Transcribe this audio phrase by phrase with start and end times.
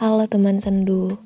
[0.00, 1.20] Halo teman sendu,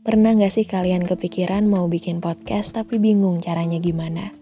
[0.00, 4.32] pernah gak sih kalian kepikiran mau bikin podcast tapi bingung caranya gimana?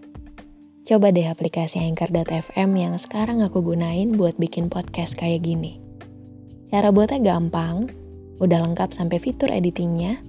[0.87, 5.83] Coba deh aplikasi Anchor.fm yang sekarang aku gunain buat bikin podcast kayak gini.
[6.71, 7.91] Cara buatnya gampang,
[8.39, 10.23] udah lengkap sampai fitur editingnya,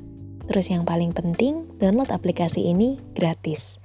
[0.49, 3.77] terus yang paling penting, download aplikasi ini gratis.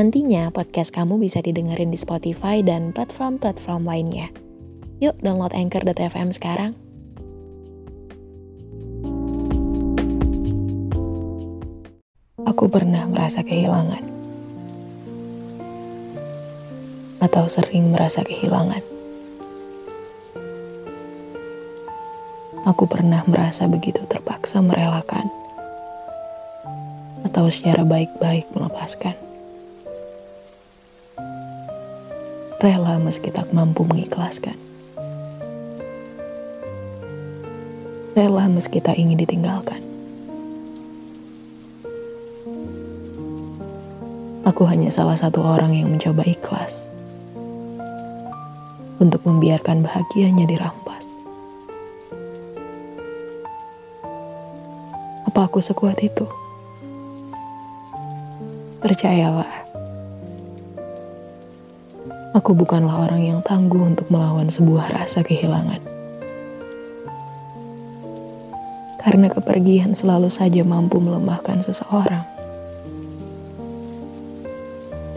[0.00, 4.32] Nantinya podcast kamu bisa didengerin di Spotify dan platform-platform lainnya.
[5.04, 6.87] Yuk download Anchor.fm sekarang.
[12.48, 14.00] Aku pernah merasa kehilangan.
[17.20, 18.80] Atau sering merasa kehilangan.
[22.64, 25.28] Aku pernah merasa begitu terpaksa merelakan.
[27.28, 29.12] Atau secara baik-baik melepaskan.
[32.64, 34.56] Rela meski tak mampu mengikhlaskan.
[38.16, 39.87] Rela meski tak ingin ditinggalkan.
[44.58, 46.90] Aku hanya salah satu orang yang mencoba ikhlas
[48.98, 51.14] untuk membiarkan bahagianya dirampas.
[55.30, 56.26] Apa aku sekuat itu?
[58.82, 59.46] Percayalah,
[62.34, 65.78] aku bukanlah orang yang tangguh untuk melawan sebuah rasa kehilangan.
[69.06, 72.37] Karena kepergian selalu saja mampu melemahkan seseorang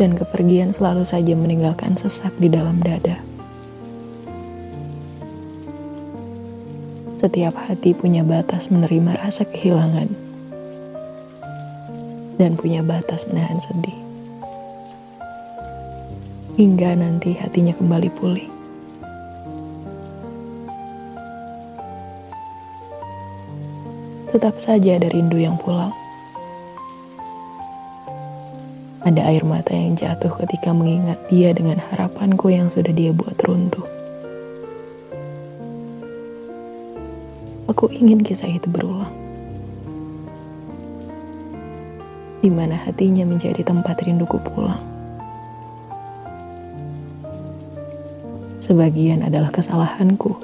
[0.01, 3.21] dan kepergian selalu saja meninggalkan sesak di dalam dada.
[7.21, 10.09] Setiap hati punya batas menerima rasa kehilangan
[12.41, 13.93] dan punya batas menahan sedih.
[16.57, 18.49] Hingga nanti hatinya kembali pulih.
[24.33, 26.00] Tetap saja ada rindu yang pulang.
[29.01, 33.81] Ada air mata yang jatuh ketika mengingat dia dengan harapanku yang sudah dia buat runtuh.
[37.65, 39.09] Aku ingin kisah itu berulang.
[42.45, 44.85] Di mana hatinya menjadi tempat rinduku pulang.
[48.61, 50.37] Sebagian adalah kesalahanku.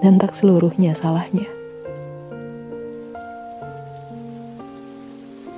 [0.00, 1.63] Dan tak seluruhnya salahnya.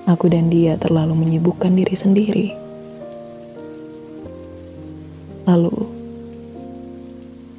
[0.06, 2.48] Aku dan dia terlalu menyibukkan diri sendiri.
[5.50, 5.74] Lalu,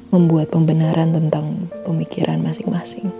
[0.08, 3.12] membuat pembenaran tentang pemikiran masing-masing.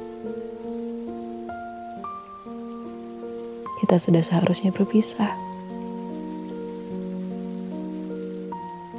[3.85, 5.37] Kita sudah seharusnya berpisah.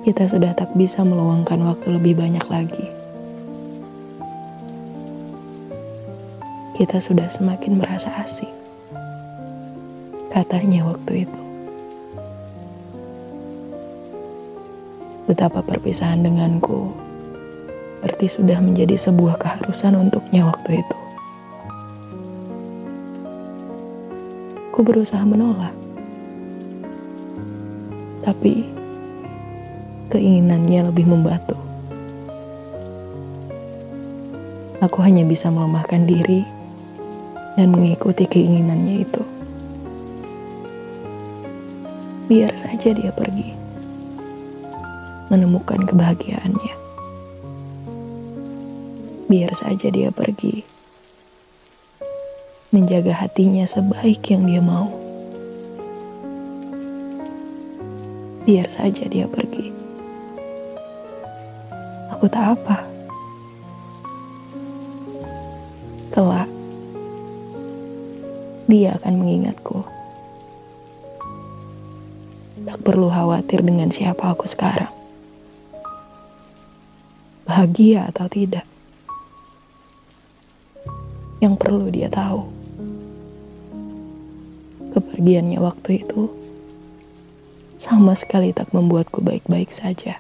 [0.05, 2.85] Kita sudah tak bisa meluangkan waktu lebih banyak lagi.
[6.77, 8.58] Kita sudah semakin merasa asing
[10.29, 11.41] katanya waktu itu.
[15.25, 16.89] Betapa perpisahan denganku
[18.01, 20.97] berarti sudah menjadi sebuah keharusan untuknya waktu itu.
[24.73, 25.75] Ku berusaha menolak.
[28.23, 28.65] Tapi
[30.13, 31.57] keinginannya lebih membatu.
[34.79, 36.47] Aku hanya bisa melemahkan diri
[37.59, 39.38] dan mengikuti keinginannya itu
[42.29, 43.57] biar saja dia pergi,
[45.33, 46.75] menemukan kebahagiaannya.
[49.25, 50.61] Biar saja dia pergi,
[52.69, 54.93] menjaga hatinya sebaik yang dia mau.
[58.45, 59.73] Biar saja dia pergi.
[62.13, 62.85] Aku tak apa.
[66.13, 66.49] Kelak,
[68.69, 69.98] dia akan mengingatku.
[72.65, 74.91] Tak perlu khawatir dengan siapa aku sekarang.
[77.47, 78.67] Bahagia atau tidak.
[81.39, 82.43] Yang perlu dia tahu.
[84.91, 86.27] Kepergiannya waktu itu
[87.79, 90.19] sama sekali tak membuatku baik-baik saja.